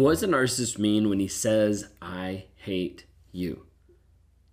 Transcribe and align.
what 0.00 0.10
does 0.10 0.22
a 0.22 0.28
narcissist 0.28 0.78
mean 0.78 1.08
when 1.08 1.20
he 1.20 1.28
says, 1.28 1.88
I 2.02 2.44
hate 2.56 3.06
you? 3.32 3.66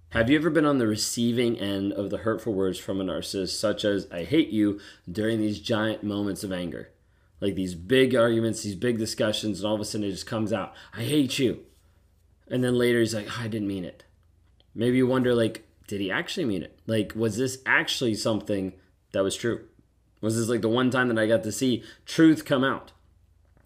Have 0.10 0.30
you 0.30 0.38
ever 0.38 0.50
been 0.50 0.66
on 0.66 0.78
the 0.78 0.88
receiving 0.88 1.58
end 1.60 1.92
of 1.92 2.12
the 2.12 2.20
hurtful 2.20 2.54
words 2.54 2.78
from 2.78 3.02
a 3.02 3.04
narcissist, 3.04 3.60
such 3.60 3.84
as, 3.84 4.08
I 4.12 4.24
hate 4.24 4.50
you, 4.50 4.80
during 5.12 5.40
these 5.40 5.60
giant 5.60 6.04
moments 6.04 6.44
of 6.44 6.52
anger? 6.52 6.92
Like 7.42 7.56
these 7.56 7.76
big 7.76 8.16
arguments, 8.16 8.62
these 8.62 8.76
big 8.76 8.98
discussions, 8.98 9.60
and 9.60 9.68
all 9.68 9.76
of 9.76 9.82
a 9.82 9.86
sudden 9.86 10.08
it 10.08 10.12
just 10.12 10.28
comes 10.28 10.54
out, 10.54 10.74
I 10.94 11.02
hate 11.02 11.40
you. 11.40 11.66
And 12.48 12.64
then 12.64 12.78
later 12.78 13.00
he's 13.00 13.16
like, 13.16 13.28
oh, 13.28 13.42
I 13.42 13.48
didn't 13.48 13.68
mean 13.68 13.86
it. 13.86 14.04
Maybe 14.76 14.98
you 14.98 15.08
wonder, 15.08 15.34
like, 15.34 15.66
did 15.88 16.00
he 16.00 16.12
actually 16.12 16.46
mean 16.46 16.64
it? 16.64 16.80
Like, 16.88 17.14
was 17.16 17.38
this 17.38 17.58
actually 17.66 18.16
something 18.16 18.74
that 19.12 19.24
was 19.24 19.36
true? 19.36 19.66
Was 20.22 20.38
this 20.38 20.48
like 20.48 20.62
the 20.62 20.70
one 20.70 20.90
time 20.90 21.10
that 21.10 21.20
I 21.20 21.28
got 21.28 21.44
to 21.44 21.52
see 21.52 21.84
truth 22.06 22.46
come 22.46 22.64
out? 22.64 22.94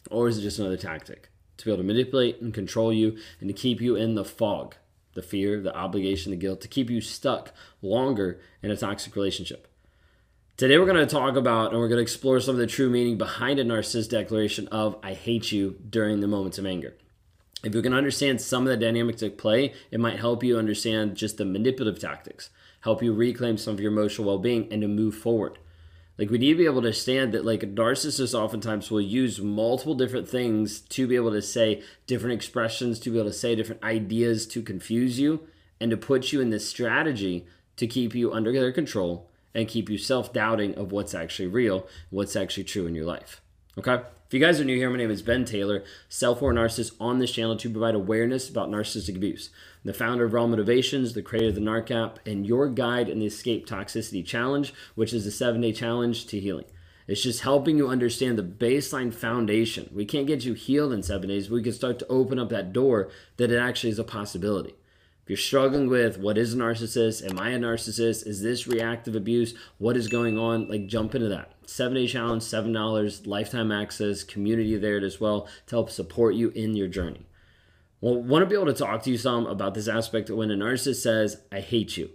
Or 0.09 0.27
is 0.27 0.39
it 0.39 0.41
just 0.41 0.57
another 0.57 0.77
tactic 0.77 1.29
to 1.57 1.65
be 1.65 1.71
able 1.71 1.83
to 1.83 1.87
manipulate 1.87 2.41
and 2.41 2.53
control 2.53 2.93
you 2.93 3.17
and 3.39 3.49
to 3.49 3.53
keep 3.53 3.81
you 3.81 3.95
in 3.95 4.15
the 4.15 4.25
fog? 4.25 4.75
the 5.17 5.21
fear, 5.23 5.59
the 5.59 5.75
obligation, 5.75 6.29
the 6.29 6.37
guilt 6.37 6.61
to 6.61 6.67
keep 6.67 6.89
you 6.89 7.01
stuck 7.01 7.51
longer 7.81 8.39
in 8.61 8.71
a 8.71 8.77
toxic 8.77 9.15
relationship. 9.15 9.67
Today, 10.55 10.77
we're 10.77 10.85
going 10.85 10.95
to 10.95 11.05
talk 11.05 11.35
about 11.35 11.71
and 11.71 11.79
we're 11.79 11.87
going 11.89 11.97
to 11.97 12.03
explore 12.03 12.39
some 12.39 12.55
of 12.55 12.59
the 12.59 12.67
true 12.67 12.89
meaning 12.89 13.17
behind 13.17 13.59
a 13.59 13.65
narcissist 13.65 14.09
declaration 14.09 14.67
of 14.67 14.95
I 15.03 15.13
hate 15.13 15.51
you 15.51 15.75
during 15.89 16.19
the 16.19 16.27
moments 16.27 16.57
of 16.57 16.65
anger. 16.65 16.95
If 17.63 17.73
you 17.73 17.81
can 17.81 17.93
understand 17.93 18.39
some 18.39 18.63
of 18.63 18.69
the 18.69 18.77
dynamics 18.77 19.23
at 19.23 19.39
play, 19.39 19.73
it 19.89 19.99
might 19.99 20.19
help 20.19 20.43
you 20.43 20.57
understand 20.57 21.15
just 21.15 21.37
the 21.37 21.45
manipulative 21.45 21.99
tactics, 21.99 22.51
help 22.81 23.01
you 23.01 23.11
reclaim 23.11 23.57
some 23.57 23.73
of 23.73 23.79
your 23.79 23.91
emotional 23.91 24.27
well 24.27 24.37
being, 24.37 24.71
and 24.71 24.83
to 24.83 24.87
move 24.87 25.15
forward. 25.15 25.57
Like 26.17 26.31
we 26.31 26.37
need 26.37 26.53
to 26.53 26.57
be 26.57 26.65
able 26.65 26.81
to 26.81 26.87
understand 26.87 27.33
that 27.33 27.45
like 27.45 27.61
narcissists 27.61 28.33
oftentimes 28.33 28.89
will 28.89 29.01
use 29.01 29.39
multiple 29.39 29.93
different 29.93 30.27
things 30.27 30.79
to 30.79 31.07
be 31.07 31.15
able 31.15 31.31
to 31.31 31.41
say 31.41 31.83
different 32.07 32.33
expressions, 32.33 32.99
to 32.99 33.11
be 33.11 33.19
able 33.19 33.29
to 33.29 33.33
say 33.33 33.55
different 33.55 33.83
ideas 33.83 34.47
to 34.47 34.63
confuse 34.63 35.19
you 35.19 35.47
and 35.79 35.91
to 35.91 35.97
put 35.97 36.31
you 36.31 36.41
in 36.41 36.49
this 36.49 36.67
strategy 36.67 37.45
to 37.75 37.85
keep 37.85 38.15
you 38.15 38.33
under 38.33 38.51
their 38.51 38.71
control 38.71 39.29
and 39.53 39.67
keep 39.67 39.89
you 39.89 39.97
self-doubting 39.97 40.75
of 40.75 40.91
what's 40.91 41.13
actually 41.13 41.47
real, 41.47 41.87
what's 42.09 42.35
actually 42.35 42.63
true 42.63 42.87
in 42.87 42.95
your 42.95 43.05
life. 43.05 43.41
Okay? 43.77 44.01
If 44.27 44.33
you 44.33 44.41
guys 44.41 44.59
are 44.59 44.65
new 44.65 44.75
here, 44.75 44.89
my 44.89 44.97
name 44.97 45.09
is 45.09 45.21
Ben 45.21 45.45
Taylor, 45.45 45.85
self-aware 46.09 46.53
narcissist 46.53 46.91
on 46.99 47.19
this 47.19 47.31
channel 47.31 47.55
to 47.55 47.69
provide 47.69 47.95
awareness 47.95 48.49
about 48.49 48.69
narcissistic 48.69 49.15
abuse. 49.15 49.51
I'm 49.85 49.87
the 49.87 49.93
founder 49.93 50.25
of 50.25 50.33
Raw 50.33 50.45
Motivations, 50.47 51.13
the 51.13 51.21
creator 51.21 51.47
of 51.47 51.55
the 51.55 51.61
NARC 51.61 51.91
app, 51.91 52.19
and 52.27 52.45
your 52.45 52.67
guide 52.67 53.07
in 53.07 53.19
the 53.19 53.25
Escape 53.25 53.65
Toxicity 53.65 54.25
Challenge, 54.25 54.73
which 54.95 55.13
is 55.13 55.25
a 55.25 55.31
seven-day 55.31 55.71
challenge 55.71 56.25
to 56.25 56.41
healing. 56.41 56.65
It's 57.07 57.23
just 57.23 57.43
helping 57.43 57.77
you 57.77 57.87
understand 57.87 58.37
the 58.37 58.43
baseline 58.43 59.13
foundation. 59.13 59.89
We 59.93 60.03
can't 60.03 60.27
get 60.27 60.43
you 60.43 60.55
healed 60.55 60.91
in 60.91 61.03
seven 61.03 61.29
days, 61.29 61.49
we 61.49 61.63
can 61.63 61.71
start 61.71 61.97
to 61.99 62.07
open 62.07 62.37
up 62.37 62.49
that 62.49 62.73
door 62.73 63.09
that 63.37 63.49
it 63.49 63.57
actually 63.57 63.91
is 63.91 63.99
a 63.99 64.03
possibility. 64.03 64.75
If 65.27 65.31
you're 65.31 65.37
struggling 65.39 65.89
with 65.89 66.17
what 66.17 66.37
is 66.37 66.53
a 66.53 66.57
narcissist, 66.57 67.29
am 67.29 67.37
I 67.37 67.49
a 67.49 67.59
narcissist? 67.59 68.25
Is 68.25 68.41
this 68.41 68.65
reactive 68.65 69.13
abuse? 69.13 69.53
What 69.77 69.97
is 69.97 70.07
going 70.07 70.37
on? 70.37 70.69
Like 70.69 70.87
jump 70.87 71.15
into 71.15 71.27
that. 71.27 71.51
Seven 71.65 71.95
day 71.95 72.07
challenge, 72.07 72.43
seven 72.43 72.71
dollars, 72.71 73.27
lifetime 73.27 73.69
access, 73.69 74.23
community 74.23 74.77
there 74.77 75.03
as 75.03 75.19
well 75.19 75.49
to 75.65 75.75
help 75.75 75.89
support 75.89 76.35
you 76.35 76.51
in 76.51 76.77
your 76.77 76.87
journey. 76.87 77.25
Well, 77.99 78.23
want 78.23 78.43
to 78.43 78.45
be 78.45 78.55
able 78.55 78.67
to 78.67 78.73
talk 78.73 79.03
to 79.03 79.11
you 79.11 79.17
some 79.17 79.45
about 79.47 79.73
this 79.73 79.89
aspect 79.89 80.29
when 80.29 80.49
a 80.49 80.55
narcissist 80.55 81.01
says, 81.01 81.41
I 81.51 81.59
hate 81.59 81.97
you. 81.97 82.09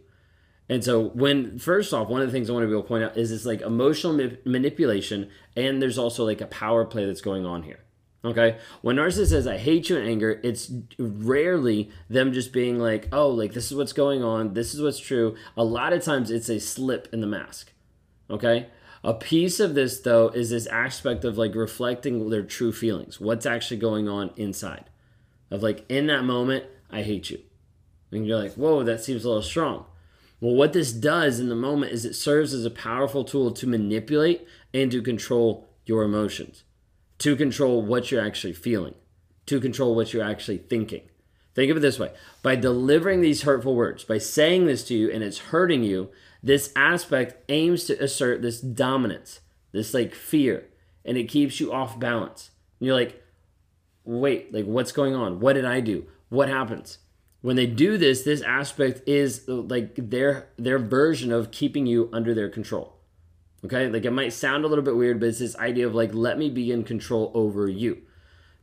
And 0.70 0.82
so, 0.82 1.10
when 1.10 1.58
first 1.58 1.92
off, 1.92 2.08
one 2.08 2.22
of 2.22 2.28
the 2.28 2.32
things 2.32 2.48
I 2.48 2.54
want 2.54 2.62
to 2.62 2.66
be 2.66 2.72
able 2.72 2.84
to 2.84 2.88
point 2.88 3.04
out 3.04 3.18
is 3.18 3.28
this 3.28 3.44
like 3.44 3.60
emotional 3.60 4.14
ma- 4.14 4.36
manipulation, 4.46 5.28
and 5.54 5.82
there's 5.82 5.98
also 5.98 6.24
like 6.24 6.40
a 6.40 6.46
power 6.46 6.86
play 6.86 7.04
that's 7.04 7.20
going 7.20 7.44
on 7.44 7.64
here. 7.64 7.80
Okay. 8.24 8.58
When 8.82 8.96
narcissist 8.96 9.30
says, 9.30 9.46
I 9.46 9.58
hate 9.58 9.88
you 9.88 9.96
in 9.96 10.06
anger, 10.06 10.40
it's 10.44 10.70
rarely 10.98 11.90
them 12.08 12.32
just 12.32 12.52
being 12.52 12.78
like, 12.78 13.08
oh, 13.12 13.28
like 13.28 13.52
this 13.52 13.70
is 13.70 13.76
what's 13.76 13.92
going 13.92 14.22
on. 14.22 14.54
This 14.54 14.74
is 14.74 14.80
what's 14.80 15.00
true. 15.00 15.36
A 15.56 15.64
lot 15.64 15.92
of 15.92 16.04
times 16.04 16.30
it's 16.30 16.48
a 16.48 16.60
slip 16.60 17.08
in 17.12 17.20
the 17.20 17.26
mask. 17.26 17.72
Okay. 18.30 18.68
A 19.02 19.14
piece 19.14 19.58
of 19.58 19.74
this, 19.74 19.98
though, 19.98 20.28
is 20.28 20.50
this 20.50 20.68
aspect 20.68 21.24
of 21.24 21.36
like 21.36 21.56
reflecting 21.56 22.30
their 22.30 22.44
true 22.44 22.72
feelings, 22.72 23.20
what's 23.20 23.46
actually 23.46 23.78
going 23.78 24.08
on 24.08 24.30
inside. 24.36 24.84
Of 25.50 25.64
like, 25.64 25.84
in 25.88 26.06
that 26.06 26.22
moment, 26.22 26.64
I 26.90 27.02
hate 27.02 27.28
you. 27.28 27.40
And 28.12 28.24
you're 28.24 28.38
like, 28.38 28.54
whoa, 28.54 28.84
that 28.84 29.02
seems 29.02 29.24
a 29.24 29.28
little 29.28 29.42
strong. 29.42 29.86
Well, 30.40 30.54
what 30.54 30.72
this 30.72 30.92
does 30.92 31.40
in 31.40 31.48
the 31.48 31.56
moment 31.56 31.92
is 31.92 32.04
it 32.04 32.14
serves 32.14 32.54
as 32.54 32.64
a 32.64 32.70
powerful 32.70 33.24
tool 33.24 33.50
to 33.50 33.66
manipulate 33.66 34.46
and 34.72 34.90
to 34.92 35.02
control 35.02 35.68
your 35.84 36.04
emotions 36.04 36.62
to 37.22 37.36
control 37.36 37.82
what 37.82 38.10
you're 38.10 38.24
actually 38.24 38.52
feeling, 38.52 38.94
to 39.46 39.60
control 39.60 39.94
what 39.94 40.12
you're 40.12 40.24
actually 40.24 40.58
thinking. 40.58 41.02
Think 41.54 41.70
of 41.70 41.76
it 41.76 41.80
this 41.80 41.98
way 41.98 42.10
by 42.42 42.56
delivering 42.56 43.20
these 43.20 43.42
hurtful 43.42 43.76
words, 43.76 44.02
by 44.02 44.18
saying 44.18 44.66
this 44.66 44.82
to 44.88 44.94
you 44.94 45.08
and 45.08 45.22
it's 45.22 45.38
hurting 45.38 45.84
you, 45.84 46.10
this 46.42 46.72
aspect 46.74 47.36
aims 47.48 47.84
to 47.84 48.02
assert 48.02 48.42
this 48.42 48.60
dominance, 48.60 49.38
this 49.70 49.94
like 49.94 50.16
fear, 50.16 50.66
and 51.04 51.16
it 51.16 51.28
keeps 51.28 51.60
you 51.60 51.72
off 51.72 52.00
balance. 52.00 52.50
And 52.80 52.88
you're 52.88 52.96
like, 52.96 53.22
wait, 54.04 54.52
like 54.52 54.64
what's 54.64 54.90
going 54.90 55.14
on? 55.14 55.38
What 55.38 55.52
did 55.52 55.64
I 55.64 55.78
do? 55.78 56.06
What 56.28 56.48
happens? 56.48 56.98
When 57.40 57.54
they 57.54 57.66
do 57.66 57.98
this, 57.98 58.22
this 58.22 58.42
aspect 58.42 59.02
is 59.06 59.46
like 59.46 59.94
their 59.96 60.48
their 60.56 60.78
version 60.80 61.30
of 61.30 61.52
keeping 61.52 61.86
you 61.86 62.10
under 62.12 62.34
their 62.34 62.48
control. 62.48 62.96
Okay, 63.64 63.88
like 63.88 64.04
it 64.04 64.10
might 64.10 64.32
sound 64.32 64.64
a 64.64 64.68
little 64.68 64.84
bit 64.84 64.96
weird, 64.96 65.20
but 65.20 65.28
it's 65.28 65.38
this 65.38 65.56
idea 65.56 65.86
of 65.86 65.94
like, 65.94 66.12
let 66.14 66.38
me 66.38 66.50
be 66.50 66.72
in 66.72 66.82
control 66.82 67.30
over 67.34 67.68
you. 67.68 68.02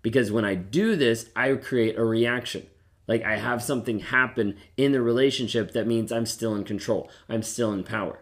Because 0.01 0.31
when 0.31 0.45
I 0.45 0.55
do 0.55 0.95
this, 0.95 1.29
I 1.35 1.53
create 1.53 1.97
a 1.97 2.03
reaction. 2.03 2.67
Like 3.07 3.23
I 3.23 3.37
have 3.37 3.63
something 3.63 3.99
happen 3.99 4.57
in 4.77 4.91
the 4.91 5.01
relationship 5.01 5.71
that 5.71 5.87
means 5.87 6.11
I'm 6.11 6.25
still 6.25 6.53
in 6.55 6.63
control, 6.63 7.09
I'm 7.27 7.43
still 7.43 7.71
in 7.71 7.83
power. 7.83 8.19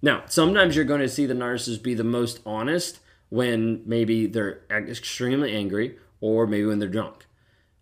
Now, 0.00 0.22
sometimes 0.26 0.74
you're 0.74 0.84
going 0.84 1.00
to 1.00 1.08
see 1.08 1.26
the 1.26 1.34
narcissist 1.34 1.82
be 1.82 1.94
the 1.94 2.02
most 2.02 2.40
honest 2.46 3.00
when 3.28 3.82
maybe 3.86 4.26
they're 4.26 4.62
extremely 4.70 5.54
angry 5.54 5.98
or 6.20 6.46
maybe 6.46 6.66
when 6.66 6.78
they're 6.78 6.88
drunk. 6.88 7.26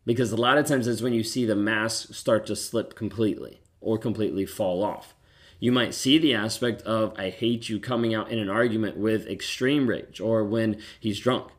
Because 0.05 0.33
a 0.33 0.37
lot 0.37 0.59
of 0.59 0.67
times 0.67 0.87
that's 0.87 1.03
when 1.03 1.13
you 1.13 1.23
see 1.23 1.45
the 1.45 1.55
mask 1.55 2.15
start 2.15 2.47
to 2.47 2.57
slip 2.57 2.95
completely 2.95 3.61
or 3.81 3.97
completely 3.97 4.45
fall 4.45 4.83
off 4.83 5.15
you 5.61 5.71
might 5.71 5.95
see 5.95 6.19
the 6.19 6.35
aspect 6.35 6.83
of 6.83 7.15
I 7.19 7.29
hate 7.29 7.69
you 7.69 7.79
coming 7.79 8.15
out 8.15 8.31
in 8.31 8.39
an 8.39 8.49
argument 8.49 8.97
with 8.97 9.29
extreme 9.29 9.87
rage 9.87 10.21
or 10.21 10.43
when 10.43 10.81
he's 10.99 11.21
drunk. 11.21 11.53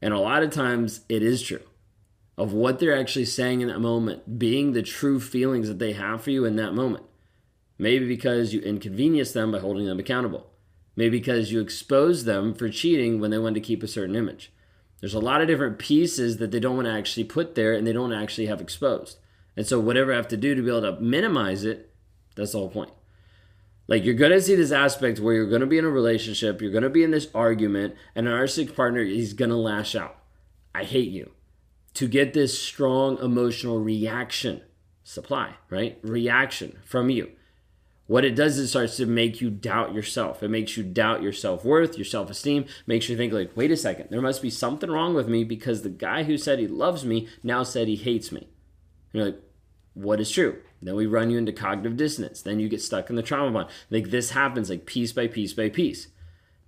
And 0.00 0.12
a 0.12 0.18
lot 0.18 0.42
of 0.42 0.50
times 0.50 1.00
it 1.08 1.22
is 1.22 1.42
true 1.42 1.62
of 2.36 2.52
what 2.52 2.78
they're 2.78 2.98
actually 2.98 3.24
saying 3.24 3.60
in 3.60 3.68
that 3.68 3.80
moment, 3.80 4.38
being 4.38 4.72
the 4.72 4.82
true 4.82 5.20
feelings 5.20 5.68
that 5.68 5.78
they 5.78 5.92
have 5.92 6.22
for 6.22 6.30
you 6.30 6.44
in 6.44 6.56
that 6.56 6.74
moment. 6.74 7.04
Maybe 7.78 8.06
because 8.06 8.52
you 8.52 8.60
inconvenience 8.60 9.32
them 9.32 9.52
by 9.52 9.58
holding 9.58 9.86
them 9.86 9.98
accountable. 9.98 10.50
Maybe 10.94 11.18
because 11.18 11.52
you 11.52 11.60
expose 11.60 12.24
them 12.24 12.54
for 12.54 12.68
cheating 12.68 13.20
when 13.20 13.30
they 13.30 13.38
want 13.38 13.54
to 13.54 13.60
keep 13.60 13.82
a 13.82 13.88
certain 13.88 14.16
image. 14.16 14.52
There's 15.00 15.14
a 15.14 15.20
lot 15.20 15.40
of 15.40 15.48
different 15.48 15.78
pieces 15.78 16.36
that 16.36 16.50
they 16.50 16.60
don't 16.60 16.76
want 16.76 16.86
to 16.86 16.92
actually 16.92 17.24
put 17.24 17.54
there 17.54 17.72
and 17.72 17.86
they 17.86 17.92
don't 17.92 18.12
actually 18.12 18.46
have 18.46 18.60
exposed. 18.60 19.18
And 19.56 19.66
so, 19.66 19.80
whatever 19.80 20.12
I 20.12 20.16
have 20.16 20.28
to 20.28 20.36
do 20.36 20.54
to 20.54 20.62
be 20.62 20.68
able 20.68 20.82
to 20.82 21.00
minimize 21.00 21.64
it, 21.64 21.92
that's 22.36 22.52
the 22.52 22.58
whole 22.58 22.70
point. 22.70 22.92
Like 23.92 24.06
you're 24.06 24.14
gonna 24.14 24.40
see 24.40 24.54
this 24.54 24.72
aspect 24.72 25.20
where 25.20 25.34
you're 25.34 25.50
gonna 25.50 25.66
be 25.66 25.76
in 25.76 25.84
a 25.84 25.90
relationship, 25.90 26.62
you're 26.62 26.70
gonna 26.72 26.88
be 26.88 27.04
in 27.04 27.10
this 27.10 27.28
argument, 27.34 27.94
and 28.14 28.26
an 28.26 28.32
narcissistic 28.32 28.74
partner 28.74 29.02
is 29.02 29.34
gonna 29.34 29.58
lash 29.58 29.94
out. 29.94 30.16
I 30.74 30.84
hate 30.84 31.10
you. 31.10 31.32
To 31.92 32.08
get 32.08 32.32
this 32.32 32.58
strong 32.58 33.18
emotional 33.18 33.80
reaction, 33.80 34.62
supply, 35.04 35.56
right? 35.68 35.98
Reaction 36.00 36.78
from 36.86 37.10
you. 37.10 37.32
What 38.06 38.24
it 38.24 38.34
does 38.34 38.56
is 38.56 38.64
it 38.64 38.68
starts 38.68 38.96
to 38.96 39.04
make 39.04 39.42
you 39.42 39.50
doubt 39.50 39.92
yourself. 39.92 40.42
It 40.42 40.48
makes 40.48 40.74
you 40.78 40.84
doubt 40.84 41.22
your 41.22 41.34
self 41.34 41.62
worth, 41.62 41.98
your 41.98 42.06
self 42.06 42.30
esteem, 42.30 42.64
makes 42.86 43.10
you 43.10 43.16
think, 43.18 43.34
like, 43.34 43.54
wait 43.54 43.70
a 43.70 43.76
second, 43.76 44.06
there 44.08 44.22
must 44.22 44.40
be 44.40 44.48
something 44.48 44.90
wrong 44.90 45.12
with 45.12 45.28
me 45.28 45.44
because 45.44 45.82
the 45.82 45.90
guy 45.90 46.22
who 46.22 46.38
said 46.38 46.58
he 46.58 46.66
loves 46.66 47.04
me 47.04 47.28
now 47.42 47.62
said 47.62 47.88
he 47.88 47.96
hates 47.96 48.32
me. 48.32 48.48
And 49.12 49.20
you're 49.20 49.24
like, 49.26 49.40
what 49.94 50.20
is 50.20 50.30
true? 50.30 50.58
Then 50.80 50.96
we 50.96 51.06
run 51.06 51.30
you 51.30 51.38
into 51.38 51.52
cognitive 51.52 51.96
dissonance. 51.96 52.42
Then 52.42 52.58
you 52.58 52.68
get 52.68 52.82
stuck 52.82 53.10
in 53.10 53.16
the 53.16 53.22
trauma 53.22 53.50
bond. 53.50 53.68
Like 53.90 54.10
this 54.10 54.30
happens 54.30 54.70
like 54.70 54.86
piece 54.86 55.12
by 55.12 55.26
piece 55.26 55.52
by 55.52 55.68
piece. 55.68 56.08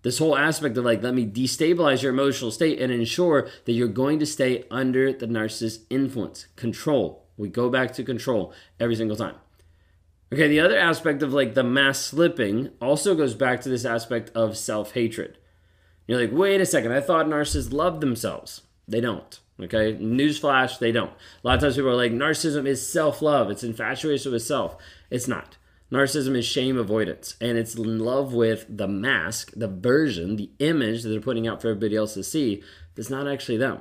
This 0.02 0.18
whole 0.18 0.36
aspect 0.36 0.76
of 0.76 0.84
like, 0.84 1.02
let 1.02 1.14
me 1.14 1.26
destabilize 1.26 2.02
your 2.02 2.12
emotional 2.12 2.50
state 2.50 2.78
and 2.78 2.92
ensure 2.92 3.48
that 3.64 3.72
you're 3.72 3.88
going 3.88 4.18
to 4.18 4.26
stay 4.26 4.64
under 4.70 5.12
the 5.12 5.26
narcissist 5.26 5.80
influence, 5.88 6.46
control. 6.56 7.24
We 7.38 7.48
go 7.48 7.70
back 7.70 7.94
to 7.94 8.04
control 8.04 8.52
every 8.78 8.96
single 8.96 9.16
time. 9.16 9.36
Okay, 10.32 10.46
the 10.46 10.60
other 10.60 10.78
aspect 10.78 11.22
of 11.22 11.32
like 11.32 11.54
the 11.54 11.64
mass 11.64 11.98
slipping 11.98 12.70
also 12.80 13.14
goes 13.14 13.34
back 13.34 13.62
to 13.62 13.68
this 13.68 13.84
aspect 13.84 14.30
of 14.34 14.56
self 14.58 14.92
hatred. 14.92 15.38
You're 16.06 16.20
like, 16.20 16.32
wait 16.32 16.60
a 16.60 16.66
second, 16.66 16.92
I 16.92 17.00
thought 17.00 17.26
narcissists 17.26 17.72
love 17.72 18.00
themselves. 18.00 18.62
They 18.86 19.00
don't. 19.00 19.40
Okay, 19.60 19.94
newsflash, 19.94 20.78
they 20.78 20.90
don't. 20.90 21.12
A 21.12 21.46
lot 21.46 21.54
of 21.54 21.60
times 21.60 21.76
people 21.76 21.90
are 21.90 21.94
like, 21.94 22.12
narcissism 22.12 22.66
is 22.66 22.86
self 22.86 23.22
love, 23.22 23.50
it's 23.50 23.62
infatuation 23.62 24.32
with 24.32 24.42
self. 24.42 24.76
It's 25.10 25.28
not. 25.28 25.56
Narcissism 25.92 26.36
is 26.36 26.44
shame 26.44 26.76
avoidance, 26.76 27.36
and 27.40 27.56
it's 27.56 27.76
in 27.76 28.00
love 28.00 28.32
with 28.32 28.66
the 28.68 28.88
mask, 28.88 29.52
the 29.54 29.68
version, 29.68 30.36
the 30.36 30.50
image 30.58 31.02
that 31.02 31.10
they're 31.10 31.20
putting 31.20 31.46
out 31.46 31.62
for 31.62 31.68
everybody 31.68 31.94
else 31.94 32.14
to 32.14 32.24
see 32.24 32.62
that's 32.96 33.10
not 33.10 33.28
actually 33.28 33.58
them. 33.58 33.80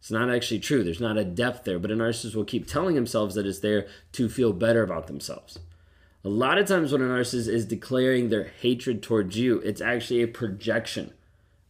It's 0.00 0.10
not 0.10 0.28
actually 0.28 0.58
true. 0.58 0.82
There's 0.82 1.00
not 1.00 1.16
a 1.16 1.24
depth 1.24 1.62
there, 1.62 1.78
but 1.78 1.92
a 1.92 1.94
narcissist 1.94 2.34
will 2.34 2.44
keep 2.44 2.66
telling 2.66 2.96
themselves 2.96 3.36
that 3.36 3.46
it's 3.46 3.60
there 3.60 3.86
to 4.12 4.28
feel 4.28 4.52
better 4.52 4.82
about 4.82 5.06
themselves. 5.06 5.60
A 6.24 6.28
lot 6.28 6.58
of 6.58 6.66
times, 6.66 6.90
when 6.90 7.02
a 7.02 7.04
narcissist 7.04 7.48
is 7.48 7.66
declaring 7.66 8.28
their 8.28 8.50
hatred 8.60 9.02
towards 9.02 9.38
you, 9.38 9.58
it's 9.60 9.80
actually 9.80 10.22
a 10.22 10.28
projection, 10.28 11.12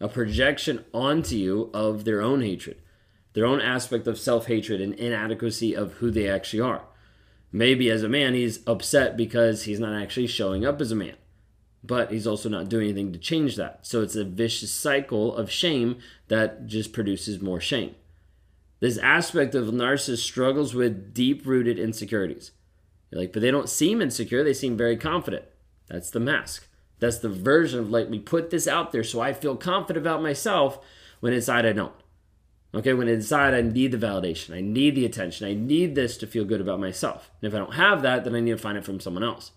a 0.01 0.09
projection 0.09 0.85
onto 0.95 1.37
you 1.37 1.71
of 1.75 2.05
their 2.05 2.23
own 2.23 2.41
hatred, 2.41 2.79
their 3.33 3.47
own 3.47 3.61
aspect 3.61 4.07
of 4.07 4.19
self 4.19 4.47
hatred 4.47 4.81
and 4.81 4.95
inadequacy 4.95 5.75
of 5.75 5.95
who 5.95 6.11
they 6.11 6.29
actually 6.29 6.61
are. 6.61 6.83
Maybe 7.51 7.91
as 7.91 8.03
a 8.03 8.09
man, 8.09 8.35
he's 8.35 8.67
upset 8.67 9.17
because 9.17 9.65
he's 9.65 9.81
not 9.81 10.01
actually 10.01 10.27
showing 10.27 10.65
up 10.65 10.81
as 10.81 10.91
a 10.91 10.97
man, 10.97 11.17
but 11.85 12.11
he's 12.11 12.27
also 12.27 12.49
not 12.49 12.69
doing 12.69 12.85
anything 12.89 13.13
to 13.13 13.19
change 13.19 13.57
that. 13.57 13.81
So 13.83 14.03
it's 14.03 14.17
a 14.17 14.25
vicious 14.25 14.73
cycle 14.73 15.37
of 15.37 15.51
shame 15.51 15.99
that 16.29 16.67
just 16.67 16.93
produces 16.93 17.43
more 17.43 17.61
shame. 17.61 17.95
This 18.81 18.99
aspect 18.99 19.55
of 19.55 19.67
narcissist 19.67 20.19
struggles 20.19 20.75
with 20.75 21.15
deep 21.15 21.47
rooted 21.47 21.79
insecurities. 21.79 22.53
You're 23.11 23.21
like, 23.21 23.33
but 23.33 23.43
they 23.43 23.51
don't 23.51 23.69
seem 23.69 24.01
insecure, 24.01 24.43
they 24.43 24.55
seem 24.55 24.77
very 24.77 24.97
confident. 24.97 25.45
That's 25.89 26.11
the 26.11 26.21
mask. 26.21 26.67
That's 26.99 27.19
the 27.19 27.29
version 27.29 27.81
of 27.81 27.91
like, 27.91 28.09
we 28.09 28.19
put 28.19 28.51
this 28.51 28.67
out 28.67 28.93
there 28.93 29.05
so 29.05 29.21
I 29.21 29.35
feel 29.35 29.57
confident 29.57 30.05
about 30.05 30.23
myself 30.23 30.79
when 31.21 31.33
inside 31.33 31.67
I 31.67 31.73
don't. 31.73 31.93
Okay, 32.75 32.95
when 32.95 33.09
inside 33.09 33.53
I 33.53 33.61
need 33.61 33.93
the 33.93 33.99
validation, 33.99 34.57
I 34.57 34.61
need 34.61 34.95
the 34.95 35.05
attention, 35.05 35.47
I 35.47 35.53
need 35.53 35.95
this 35.95 36.17
to 36.19 36.27
feel 36.27 36.47
good 36.47 36.61
about 36.61 36.81
myself. 36.81 37.31
And 37.41 37.49
if 37.49 37.55
I 37.55 37.59
don't 37.59 37.75
have 37.75 38.01
that, 38.03 38.25
then 38.25 38.35
I 38.35 38.41
need 38.41 38.53
to 38.53 38.57
find 38.59 38.79
it 38.79 38.85
from 38.85 38.99
someone 38.99 39.23
else. 39.23 39.53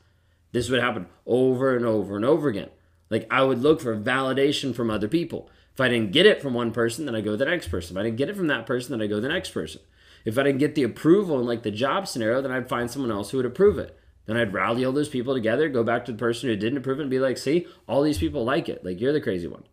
This 0.51 0.69
would 0.69 0.81
happen 0.81 1.07
over 1.25 1.75
and 1.75 1.85
over 1.85 2.15
and 2.15 2.25
over 2.25 2.49
again. 2.49 2.69
Like 3.09 3.27
I 3.31 3.43
would 3.43 3.59
look 3.59 3.79
for 3.79 3.95
validation 3.95 4.75
from 4.75 4.89
other 4.89 5.07
people. 5.07 5.49
If 5.73 5.81
I 5.81 5.89
didn't 5.89 6.11
get 6.11 6.25
it 6.25 6.41
from 6.41 6.53
one 6.53 6.71
person, 6.71 7.05
then 7.05 7.15
I 7.15 7.21
go 7.21 7.31
to 7.31 7.37
the 7.37 7.45
next 7.45 7.67
person. 7.67 7.95
If 7.95 7.99
I 7.99 8.03
didn't 8.03 8.17
get 8.17 8.29
it 8.29 8.35
from 8.35 8.47
that 8.47 8.65
person, 8.65 8.91
then 8.91 9.01
I 9.01 9.07
go 9.07 9.15
to 9.15 9.21
the 9.21 9.29
next 9.29 9.51
person. 9.51 9.81
If 10.23 10.37
I 10.37 10.43
didn't 10.43 10.59
get 10.59 10.75
the 10.75 10.83
approval 10.83 11.39
in 11.39 11.45
like 11.45 11.63
the 11.63 11.71
job 11.71 12.07
scenario, 12.07 12.41
then 12.41 12.51
I'd 12.51 12.69
find 12.69 12.89
someone 12.89 13.11
else 13.11 13.29
who 13.29 13.37
would 13.37 13.45
approve 13.45 13.77
it. 13.77 13.97
Then 14.25 14.37
I'd 14.37 14.53
rally 14.53 14.83
all 14.83 14.91
those 14.91 15.09
people 15.09 15.33
together, 15.33 15.69
go 15.69 15.83
back 15.83 16.05
to 16.05 16.11
the 16.11 16.17
person 16.17 16.49
who 16.49 16.55
didn't 16.55 16.79
approve 16.79 16.99
it, 16.99 17.03
and 17.03 17.11
be 17.11 17.19
like, 17.19 17.37
see, 17.37 17.67
all 17.87 18.01
these 18.01 18.17
people 18.17 18.43
like 18.43 18.67
it. 18.67 18.83
Like 18.83 18.99
you're 18.99 19.13
the 19.13 19.21
crazy 19.21 19.47
one. 19.47 19.63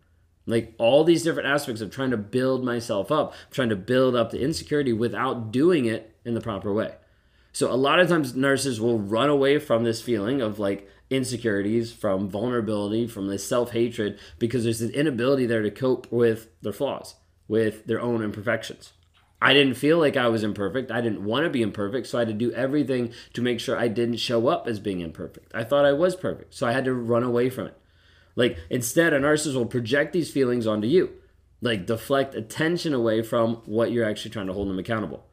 Like 0.46 0.74
all 0.78 1.04
these 1.04 1.22
different 1.22 1.48
aspects 1.48 1.80
of 1.80 1.90
trying 1.90 2.10
to 2.10 2.16
build 2.16 2.64
myself 2.64 3.12
up, 3.12 3.34
trying 3.50 3.68
to 3.68 3.76
build 3.76 4.16
up 4.16 4.30
the 4.30 4.42
insecurity 4.42 4.92
without 4.92 5.52
doing 5.52 5.84
it 5.84 6.16
in 6.24 6.34
the 6.34 6.40
proper 6.40 6.72
way. 6.72 6.94
So 7.52 7.70
a 7.70 7.76
lot 7.76 8.00
of 8.00 8.08
times 8.08 8.34
nurses 8.34 8.80
will 8.80 8.98
run 8.98 9.28
away 9.28 9.58
from 9.58 9.84
this 9.84 10.00
feeling 10.00 10.40
of 10.40 10.58
like 10.58 10.88
insecurities, 11.10 11.92
from 11.92 12.28
vulnerability, 12.28 13.06
from 13.06 13.28
this 13.28 13.46
self 13.46 13.72
hatred, 13.72 14.18
because 14.38 14.64
there's 14.64 14.80
an 14.80 14.90
inability 14.90 15.46
there 15.46 15.62
to 15.62 15.70
cope 15.70 16.10
with 16.10 16.48
their 16.62 16.72
flaws, 16.72 17.14
with 17.46 17.86
their 17.86 18.00
own 18.00 18.22
imperfections. 18.22 18.92
I 19.40 19.54
didn't 19.54 19.74
feel 19.74 19.98
like 19.98 20.16
I 20.16 20.28
was 20.28 20.44
imperfect. 20.44 20.92
I 20.92 21.00
didn't 21.00 21.24
want 21.24 21.44
to 21.44 21.50
be 21.50 21.62
imperfect, 21.62 22.06
so 22.06 22.16
I 22.16 22.20
had 22.20 22.28
to 22.28 22.34
do 22.34 22.52
everything 22.52 23.12
to 23.34 23.42
make 23.42 23.58
sure 23.58 23.76
I 23.76 23.88
didn't 23.88 24.18
show 24.18 24.46
up 24.46 24.68
as 24.68 24.78
being 24.78 25.00
imperfect. 25.00 25.52
I 25.52 25.64
thought 25.64 25.84
I 25.84 25.92
was 25.92 26.14
perfect, 26.14 26.54
so 26.54 26.66
I 26.66 26.72
had 26.72 26.84
to 26.84 26.94
run 26.94 27.24
away 27.24 27.50
from 27.50 27.66
it. 27.66 27.76
Like 28.36 28.58
instead, 28.70 29.12
a 29.12 29.20
narcissist 29.20 29.54
will 29.54 29.66
project 29.66 30.12
these 30.12 30.30
feelings 30.30 30.66
onto 30.66 30.88
you, 30.88 31.10
like 31.60 31.86
deflect 31.86 32.34
attention 32.34 32.94
away 32.94 33.22
from 33.22 33.56
what 33.66 33.92
you're 33.92 34.08
actually 34.08 34.30
trying 34.30 34.46
to 34.46 34.52
hold 34.52 34.68
them 34.68 34.78
accountable. 34.78 35.24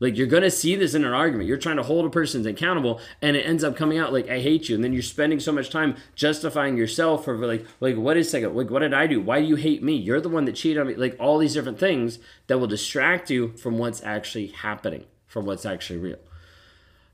Like 0.00 0.16
you're 0.16 0.26
gonna 0.26 0.50
see 0.50 0.74
this 0.76 0.94
in 0.94 1.04
an 1.04 1.12
argument. 1.12 1.46
You're 1.46 1.58
trying 1.58 1.76
to 1.76 1.82
hold 1.82 2.06
a 2.06 2.10
person 2.10 2.44
accountable, 2.46 3.00
and 3.20 3.36
it 3.36 3.42
ends 3.42 3.62
up 3.62 3.76
coming 3.76 3.98
out 3.98 4.14
like 4.14 4.30
I 4.30 4.40
hate 4.40 4.68
you, 4.68 4.74
and 4.74 4.82
then 4.82 4.94
you're 4.94 5.02
spending 5.02 5.38
so 5.38 5.52
much 5.52 5.68
time 5.68 5.96
justifying 6.14 6.78
yourself 6.78 7.26
for 7.26 7.36
like 7.46 7.66
like 7.80 7.96
what 7.96 8.16
is 8.16 8.30
second? 8.30 8.56
Like 8.56 8.70
what 8.70 8.78
did 8.78 8.94
I 8.94 9.06
do? 9.06 9.20
Why 9.20 9.40
do 9.40 9.46
you 9.46 9.56
hate 9.56 9.82
me? 9.82 9.94
You're 9.94 10.22
the 10.22 10.30
one 10.30 10.46
that 10.46 10.56
cheated 10.56 10.78
on 10.78 10.86
me. 10.88 10.94
Like 10.94 11.16
all 11.20 11.36
these 11.36 11.52
different 11.52 11.78
things 11.78 12.18
that 12.46 12.58
will 12.58 12.66
distract 12.66 13.30
you 13.30 13.52
from 13.58 13.76
what's 13.76 14.02
actually 14.02 14.48
happening, 14.48 15.04
from 15.26 15.44
what's 15.44 15.66
actually 15.66 15.98
real. 15.98 16.18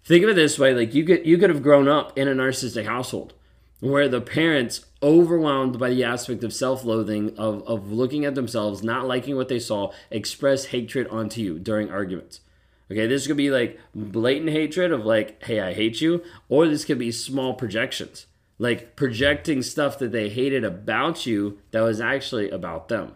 Think 0.05 0.23
of 0.23 0.31
it 0.31 0.35
this 0.35 0.57
way: 0.57 0.73
like 0.73 0.95
you 0.95 1.05
could 1.05 1.27
you 1.27 1.39
could 1.39 1.51
have 1.51 1.65
grown 1.65 1.89
up 1.89 2.17
in 2.17 2.29
a 2.29 2.35
narcissistic 2.35 2.87
household 2.87 3.35
where 3.81 4.09
the 4.09 4.21
parents 4.21 4.87
overwhelmed 5.07 5.79
by 5.79 5.89
the 5.89 6.05
aspect 6.05 6.45
of 6.45 6.53
self-loathing 6.53 7.39
of, 7.39 7.63
of 7.67 7.91
looking 7.91 8.27
at 8.27 8.35
themselves 8.35 8.83
not 8.83 9.07
liking 9.07 9.37
what 9.37 9.49
they 9.49 9.59
saw 9.59 9.91
express 10.11 10.67
hatred 10.67 11.07
onto 11.09 11.41
you 11.41 11.59
during 11.59 11.91
arguments 11.91 12.41
Okay, 12.91 13.07
this 13.07 13.27
could 13.27 13.37
be 13.37 13.51
like 13.51 13.81
blatant 13.95 14.51
hatred 14.51 14.93
of 14.93 15.05
like, 15.05 15.43
hey, 15.43 15.61
I 15.61 15.73
hate 15.73 16.01
you, 16.01 16.23
or 16.49 16.69
this 16.69 16.85
could 16.85 16.99
be 16.99 17.11
small 17.11 17.55
projections, 17.55 18.27
like 18.59 18.95
projecting 18.95 19.63
stuff 19.63 19.99
that 19.99 20.13
they 20.13 20.29
hated 20.29 20.63
about 20.63 21.27
you 21.27 21.59
that 21.73 21.81
was 21.81 22.01
actually 22.01 22.49
about 22.51 22.89
them. 22.89 23.15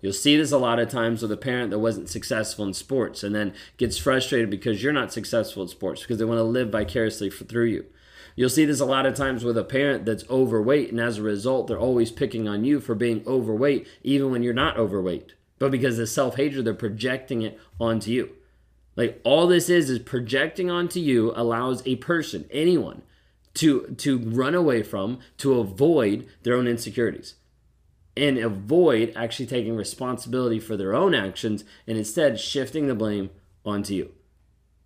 You'll 0.00 0.12
see 0.12 0.36
this 0.36 0.52
a 0.52 0.58
lot 0.58 0.78
of 0.78 0.88
times 0.88 1.22
with 1.22 1.32
a 1.32 1.36
parent 1.36 1.70
that 1.70 1.78
wasn't 1.78 2.08
successful 2.08 2.64
in 2.64 2.74
sports 2.74 3.22
and 3.22 3.34
then 3.34 3.54
gets 3.76 3.98
frustrated 3.98 4.50
because 4.50 4.82
you're 4.82 4.92
not 4.92 5.12
successful 5.12 5.62
in 5.62 5.68
sports 5.68 6.02
because 6.02 6.18
they 6.18 6.24
want 6.24 6.38
to 6.38 6.44
live 6.44 6.70
vicariously 6.70 7.30
for, 7.30 7.44
through 7.44 7.66
you. 7.66 7.84
You'll 8.34 8.48
see 8.48 8.64
this 8.64 8.80
a 8.80 8.86
lot 8.86 9.06
of 9.06 9.14
times 9.14 9.44
with 9.44 9.58
a 9.58 9.64
parent 9.64 10.04
that's 10.04 10.28
overweight, 10.30 10.90
and 10.90 11.00
as 11.00 11.18
a 11.18 11.22
result, 11.22 11.66
they're 11.66 11.78
always 11.78 12.10
picking 12.10 12.48
on 12.48 12.64
you 12.64 12.80
for 12.80 12.94
being 12.94 13.22
overweight, 13.26 13.86
even 14.02 14.30
when 14.30 14.42
you're 14.42 14.54
not 14.54 14.78
overweight. 14.78 15.34
But 15.58 15.70
because 15.70 15.98
of 15.98 16.08
self 16.08 16.36
hatred, 16.36 16.64
they're 16.64 16.74
projecting 16.74 17.42
it 17.42 17.58
onto 17.78 18.10
you. 18.10 18.30
Like 18.96 19.20
all 19.24 19.46
this 19.46 19.68
is 19.68 19.90
is 19.90 19.98
projecting 19.98 20.70
onto 20.70 21.00
you 21.00 21.32
allows 21.34 21.82
a 21.86 21.96
person, 21.96 22.46
anyone, 22.50 23.02
to 23.54 23.94
to 23.98 24.18
run 24.18 24.54
away 24.54 24.82
from, 24.82 25.20
to 25.38 25.60
avoid 25.60 26.26
their 26.42 26.54
own 26.54 26.66
insecurities. 26.66 27.34
And 28.16 28.38
avoid 28.38 29.12
actually 29.16 29.46
taking 29.46 29.76
responsibility 29.76 30.60
for 30.60 30.76
their 30.76 30.94
own 30.94 31.14
actions 31.14 31.64
and 31.86 31.96
instead 31.96 32.38
shifting 32.38 32.86
the 32.86 32.94
blame 32.94 33.30
onto 33.64 33.94
you. 33.94 34.12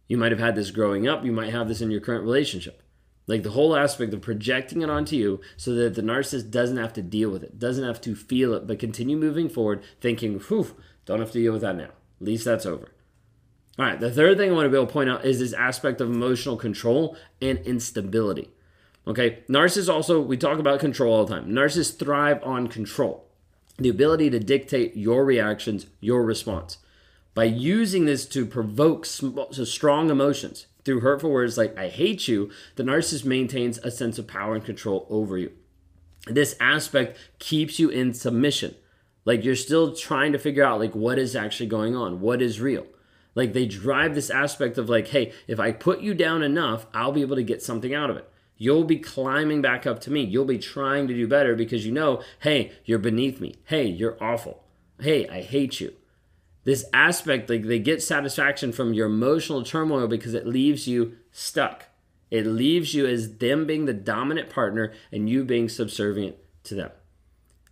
You 0.06 0.16
might 0.16 0.30
have 0.30 0.40
had 0.40 0.54
this 0.54 0.70
growing 0.70 1.08
up, 1.08 1.24
you 1.24 1.32
might 1.32 1.52
have 1.52 1.66
this 1.66 1.80
in 1.80 1.90
your 1.90 2.00
current 2.00 2.22
relationship. 2.22 2.82
Like 3.26 3.42
the 3.42 3.50
whole 3.50 3.76
aspect 3.76 4.14
of 4.14 4.20
projecting 4.20 4.82
it 4.82 4.90
onto 4.90 5.16
you 5.16 5.40
so 5.56 5.74
that 5.74 5.94
the 5.94 6.02
narcissist 6.02 6.50
doesn't 6.50 6.76
have 6.76 6.92
to 6.92 7.02
deal 7.02 7.30
with 7.30 7.42
it, 7.42 7.58
doesn't 7.58 7.84
have 7.84 8.00
to 8.02 8.14
feel 8.14 8.54
it, 8.54 8.66
but 8.66 8.78
continue 8.78 9.16
moving 9.16 9.48
forward 9.48 9.82
thinking, 10.00 10.38
whew, 10.38 10.76
don't 11.04 11.20
have 11.20 11.32
to 11.32 11.40
deal 11.40 11.52
with 11.52 11.62
that 11.62 11.76
now. 11.76 11.90
At 12.20 12.26
least 12.26 12.44
that's 12.44 12.66
over. 12.66 12.92
All 13.78 13.84
right, 13.84 14.00
the 14.00 14.10
third 14.10 14.38
thing 14.38 14.50
I 14.50 14.54
want 14.54 14.66
to 14.66 14.70
be 14.70 14.76
able 14.76 14.86
to 14.86 14.92
point 14.92 15.10
out 15.10 15.24
is 15.24 15.38
this 15.38 15.52
aspect 15.52 16.00
of 16.00 16.10
emotional 16.10 16.56
control 16.56 17.16
and 17.42 17.58
instability. 17.58 18.50
Okay, 19.06 19.40
narcissists 19.48 19.92
also, 19.92 20.20
we 20.20 20.36
talk 20.36 20.58
about 20.58 20.80
control 20.80 21.12
all 21.12 21.24
the 21.24 21.34
time. 21.34 21.50
Narcissists 21.50 21.98
thrive 21.98 22.42
on 22.42 22.68
control, 22.68 23.28
the 23.76 23.88
ability 23.88 24.30
to 24.30 24.38
dictate 24.38 24.96
your 24.96 25.24
reactions, 25.24 25.86
your 26.00 26.24
response. 26.24 26.78
By 27.34 27.44
using 27.44 28.06
this 28.06 28.24
to 28.26 28.46
provoke 28.46 29.04
strong 29.04 30.10
emotions 30.10 30.66
through 30.86 31.00
hurtful 31.00 31.30
words 31.30 31.58
like, 31.58 31.76
I 31.76 31.88
hate 31.88 32.28
you, 32.28 32.50
the 32.76 32.84
narcissist 32.84 33.24
maintains 33.24 33.78
a 33.78 33.90
sense 33.90 34.18
of 34.18 34.28
power 34.28 34.54
and 34.54 34.64
control 34.64 35.06
over 35.10 35.36
you. 35.36 35.50
This 36.26 36.56
aspect 36.60 37.18
keeps 37.40 37.78
you 37.78 37.88
in 37.88 38.14
submission. 38.14 38.76
Like 39.24 39.44
you're 39.44 39.56
still 39.56 39.94
trying 39.94 40.32
to 40.32 40.38
figure 40.38 40.64
out 40.64 40.78
like 40.78 40.94
what 40.94 41.18
is 41.18 41.34
actually 41.34 41.66
going 41.66 41.96
on, 41.96 42.20
what 42.20 42.40
is 42.40 42.60
real. 42.60 42.86
Like 43.34 43.52
they 43.52 43.66
drive 43.66 44.14
this 44.14 44.30
aspect 44.30 44.78
of 44.78 44.88
like, 44.88 45.08
hey, 45.08 45.32
if 45.48 45.58
I 45.58 45.72
put 45.72 46.00
you 46.00 46.14
down 46.14 46.42
enough, 46.42 46.86
I'll 46.94 47.12
be 47.12 47.20
able 47.20 47.36
to 47.36 47.42
get 47.42 47.62
something 47.62 47.92
out 47.92 48.08
of 48.08 48.16
it. 48.16 48.30
You'll 48.56 48.84
be 48.84 48.98
climbing 48.98 49.60
back 49.60 49.86
up 49.86 50.00
to 50.02 50.10
me. 50.12 50.22
You'll 50.22 50.46
be 50.46 50.58
trying 50.58 51.08
to 51.08 51.14
do 51.14 51.26
better 51.26 51.54
because 51.56 51.84
you 51.84 51.92
know, 51.92 52.22
hey, 52.40 52.72
you're 52.84 52.98
beneath 52.98 53.40
me. 53.40 53.56
Hey, 53.64 53.86
you're 53.86 54.16
awful. 54.22 54.62
Hey, 55.00 55.28
I 55.28 55.42
hate 55.42 55.80
you. 55.80 55.94
This 56.66 56.84
aspect, 56.92 57.48
like 57.48 57.62
they 57.62 57.78
get 57.78 58.02
satisfaction 58.02 58.72
from 58.72 58.92
your 58.92 59.06
emotional 59.06 59.62
turmoil 59.62 60.08
because 60.08 60.34
it 60.34 60.48
leaves 60.48 60.88
you 60.88 61.12
stuck. 61.30 61.84
It 62.28 62.44
leaves 62.44 62.92
you 62.92 63.06
as 63.06 63.36
them 63.36 63.68
being 63.68 63.84
the 63.84 63.94
dominant 63.94 64.50
partner 64.50 64.92
and 65.12 65.30
you 65.30 65.44
being 65.44 65.68
subservient 65.68 66.34
to 66.64 66.74
them. 66.74 66.90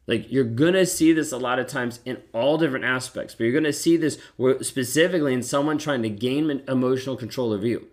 Like 0.07 0.31
you're 0.31 0.45
gonna 0.45 0.87
see 0.87 1.13
this 1.13 1.33
a 1.33 1.39
lot 1.39 1.59
of 1.59 1.67
times 1.67 1.99
in 2.05 2.19
all 2.33 2.57
different 2.57 2.85
aspects, 2.85 3.35
but 3.35 3.43
you're 3.43 3.53
gonna 3.53 3.73
see 3.73 3.97
this 3.97 4.17
specifically 4.61 5.35
in 5.35 5.43
someone 5.43 5.77
trying 5.77 6.03
to 6.03 6.09
gain 6.09 6.63
emotional 6.69 7.17
control 7.17 7.53
of 7.53 7.65
you, 7.65 7.89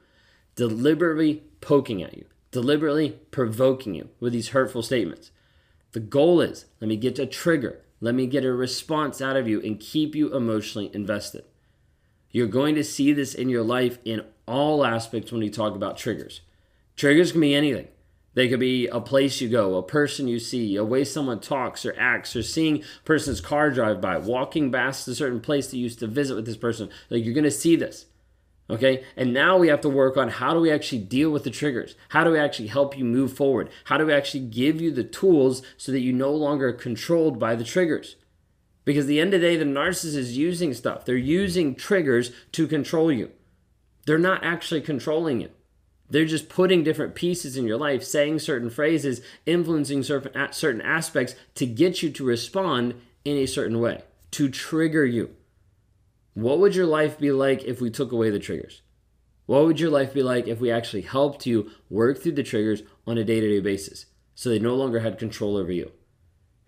deliberately 0.55 1.41
poking 1.61 2.03
at 2.03 2.15
you, 2.15 2.25
deliberately 2.51 3.17
provoking 3.31 3.95
you 3.95 4.09
with 4.19 4.33
these 4.33 4.49
hurtful 4.49 4.83
statements. 4.83 5.31
The 5.93 5.99
goal 5.99 6.41
is 6.41 6.65
let 6.79 6.89
me 6.89 6.95
get 6.95 7.17
a 7.17 7.25
trigger, 7.25 7.79
let 8.01 8.15
me 8.15 8.27
get 8.27 8.43
a 8.43 8.51
response 8.51 9.21
out 9.21 9.37
of 9.37 9.47
you 9.47 9.61
and 9.61 9.79
keep 9.79 10.15
you 10.15 10.35
emotionally 10.35 10.89
invested. 10.93 11.45
You're 12.31 12.47
going 12.47 12.75
to 12.75 12.83
see 12.83 13.13
this 13.13 13.33
in 13.33 13.47
your 13.47 13.63
life 13.63 13.99
in 14.03 14.25
all 14.47 14.83
aspects 14.83 15.31
when 15.31 15.43
you 15.43 15.51
talk 15.51 15.75
about 15.75 15.97
triggers. 15.97 16.41
Triggers 16.95 17.31
can 17.31 17.41
be 17.41 17.53
anything. 17.53 17.87
They 18.33 18.47
could 18.47 18.59
be 18.59 18.87
a 18.87 19.01
place 19.01 19.41
you 19.41 19.49
go, 19.49 19.75
a 19.75 19.83
person 19.83 20.27
you 20.27 20.39
see, 20.39 20.75
a 20.77 20.83
way 20.83 21.03
someone 21.03 21.41
talks 21.41 21.85
or 21.85 21.93
acts, 21.97 22.35
or 22.35 22.43
seeing 22.43 22.77
a 22.77 23.03
person's 23.03 23.41
car 23.41 23.69
drive 23.69 23.99
by, 23.99 24.17
walking 24.17 24.71
past 24.71 25.07
a 25.07 25.15
certain 25.15 25.41
place 25.41 25.67
that 25.67 25.77
you 25.77 25.83
used 25.83 25.99
to 25.99 26.07
visit 26.07 26.35
with 26.35 26.45
this 26.45 26.57
person. 26.57 26.89
Like 27.09 27.25
you're 27.25 27.33
gonna 27.33 27.51
see 27.51 27.75
this. 27.75 28.05
Okay, 28.71 29.03
and 29.17 29.33
now 29.33 29.57
we 29.57 29.67
have 29.67 29.81
to 29.81 29.89
work 29.89 30.15
on 30.15 30.29
how 30.29 30.53
do 30.53 30.61
we 30.61 30.71
actually 30.71 30.99
deal 30.99 31.29
with 31.29 31.43
the 31.43 31.49
triggers? 31.49 31.95
How 32.09 32.23
do 32.23 32.31
we 32.31 32.39
actually 32.39 32.69
help 32.69 32.97
you 32.97 33.03
move 33.03 33.33
forward? 33.33 33.69
How 33.85 33.97
do 33.97 34.05
we 34.05 34.13
actually 34.13 34.45
give 34.45 34.79
you 34.79 34.91
the 34.91 35.03
tools 35.03 35.61
so 35.75 35.91
that 35.91 35.99
you 35.99 36.13
no 36.13 36.31
longer 36.31 36.69
are 36.69 36.73
controlled 36.73 37.37
by 37.37 37.55
the 37.55 37.65
triggers? 37.65 38.15
Because 38.85 39.07
the 39.07 39.19
end 39.19 39.33
of 39.33 39.41
the 39.41 39.47
day, 39.47 39.57
the 39.57 39.65
narcissist 39.65 40.15
is 40.15 40.37
using 40.37 40.73
stuff. 40.73 41.03
They're 41.03 41.17
using 41.17 41.75
triggers 41.75 42.31
to 42.53 42.65
control 42.65 43.11
you. 43.11 43.31
They're 44.05 44.17
not 44.17 44.43
actually 44.43 44.81
controlling 44.81 45.41
you. 45.41 45.49
They're 46.09 46.25
just 46.25 46.47
putting 46.47 46.83
different 46.83 47.13
pieces 47.13 47.57
in 47.57 47.67
your 47.67 47.77
life, 47.77 48.03
saying 48.05 48.39
certain 48.39 48.69
phrases, 48.69 49.21
influencing 49.45 50.03
certain, 50.03 50.53
certain 50.53 50.81
aspects 50.81 51.35
to 51.55 51.65
get 51.65 52.01
you 52.01 52.09
to 52.11 52.25
respond 52.25 52.95
in 53.25 53.35
a 53.35 53.45
certain 53.45 53.79
way, 53.81 54.03
to 54.31 54.49
trigger 54.49 55.05
you. 55.05 55.35
What 56.33 56.59
would 56.59 56.75
your 56.75 56.85
life 56.85 57.19
be 57.19 57.31
like 57.31 57.63
if 57.63 57.81
we 57.81 57.89
took 57.89 58.11
away 58.11 58.29
the 58.29 58.39
triggers? 58.39 58.81
What 59.47 59.65
would 59.65 59.79
your 59.79 59.89
life 59.89 60.13
be 60.13 60.23
like 60.23 60.47
if 60.47 60.61
we 60.61 60.71
actually 60.71 61.01
helped 61.01 61.45
you 61.45 61.71
work 61.89 62.21
through 62.21 62.33
the 62.33 62.43
triggers 62.43 62.83
on 63.05 63.17
a 63.17 63.23
day 63.25 63.41
to 63.41 63.49
day 63.49 63.59
basis 63.59 64.05
so 64.33 64.49
they 64.49 64.59
no 64.59 64.75
longer 64.75 65.01
had 65.01 65.19
control 65.19 65.57
over 65.57 65.71
you? 65.71 65.91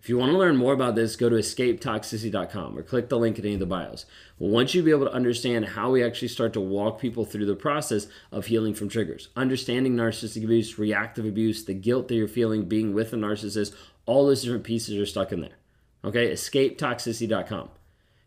If 0.04 0.10
you 0.10 0.18
want 0.18 0.32
to 0.32 0.38
learn 0.38 0.58
more 0.58 0.74
about 0.74 0.96
this, 0.96 1.16
go 1.16 1.30
to 1.30 1.36
escapetoxicity.com 1.36 2.76
or 2.76 2.82
click 2.82 3.08
the 3.08 3.18
link 3.18 3.38
in 3.38 3.46
any 3.46 3.54
of 3.54 3.60
the 3.60 3.64
bios. 3.64 4.04
Once 4.38 4.74
you 4.74 4.82
be 4.82 4.90
able 4.90 5.06
to 5.06 5.12
understand 5.14 5.64
how 5.64 5.92
we 5.92 6.04
actually 6.04 6.28
start 6.28 6.52
to 6.52 6.60
walk 6.60 7.00
people 7.00 7.24
through 7.24 7.46
the 7.46 7.54
process 7.54 8.06
of 8.30 8.44
healing 8.44 8.74
from 8.74 8.90
triggers, 8.90 9.30
understanding 9.34 9.96
narcissistic 9.96 10.44
abuse, 10.44 10.78
reactive 10.78 11.24
abuse, 11.24 11.64
the 11.64 11.72
guilt 11.72 12.08
that 12.08 12.16
you're 12.16 12.28
feeling 12.28 12.66
being 12.66 12.92
with 12.92 13.14
a 13.14 13.16
narcissist, 13.16 13.74
all 14.04 14.26
those 14.26 14.42
different 14.42 14.64
pieces 14.64 14.98
are 14.98 15.06
stuck 15.06 15.32
in 15.32 15.40
there. 15.40 15.56
Okay, 16.04 16.30
escapetoxicity.com. 16.30 17.70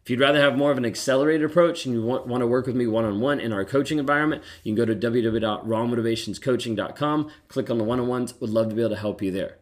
If 0.08 0.12
you'd 0.12 0.22
rather 0.22 0.40
have 0.40 0.56
more 0.56 0.72
of 0.72 0.78
an 0.78 0.86
accelerated 0.86 1.44
approach 1.44 1.86
and 1.86 1.94
you 1.94 2.02
want, 2.02 2.28
want 2.28 2.40
to 2.40 2.48
work 2.48 2.66
with 2.66 2.78
me 2.78 2.88
one 2.88 3.04
on 3.04 3.20
one 3.20 3.42
in 3.42 3.52
our 3.52 3.66
coaching 3.66 4.00
environment, 4.00 4.42
you 4.64 4.74
can 4.74 4.78
go 4.78 4.86
to 4.86 4.96
www.rawmotivationscoaching.com, 4.96 7.32
click 7.50 7.70
on 7.70 7.78
the 7.78 7.84
one 7.84 8.00
on 8.00 8.08
ones. 8.08 8.34
Would 8.40 8.50
love 8.50 8.70
to 8.70 8.76
be 8.76 8.84
able 8.84 8.92
to 8.92 9.02
help 9.02 9.22
you 9.22 9.32
there. 9.32 9.58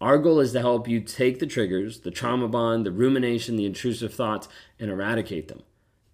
Our 0.00 0.16
goal 0.16 0.40
is 0.40 0.52
to 0.52 0.60
help 0.60 0.88
you 0.88 1.00
take 1.00 1.40
the 1.40 1.46
triggers, 1.46 2.00
the 2.00 2.10
trauma 2.10 2.48
bond, 2.48 2.86
the 2.86 2.90
rumination, 2.90 3.56
the 3.56 3.66
intrusive 3.66 4.14
thoughts, 4.14 4.48
and 4.80 4.90
eradicate 4.90 5.48
them. 5.48 5.62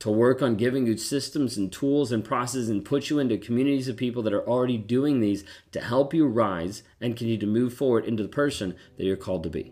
To 0.00 0.10
work 0.10 0.42
on 0.42 0.56
giving 0.56 0.88
you 0.88 0.96
systems 0.96 1.56
and 1.56 1.70
tools 1.70 2.10
and 2.10 2.24
processes 2.24 2.68
and 2.68 2.84
put 2.84 3.10
you 3.10 3.20
into 3.20 3.38
communities 3.38 3.86
of 3.86 3.96
people 3.96 4.24
that 4.24 4.32
are 4.32 4.44
already 4.44 4.76
doing 4.76 5.20
these 5.20 5.44
to 5.70 5.80
help 5.80 6.12
you 6.12 6.26
rise 6.26 6.82
and 7.00 7.12
continue 7.12 7.38
to 7.38 7.46
move 7.46 7.74
forward 7.74 8.06
into 8.06 8.24
the 8.24 8.28
person 8.28 8.74
that 8.96 9.04
you're 9.04 9.16
called 9.16 9.44
to 9.44 9.50
be. 9.50 9.70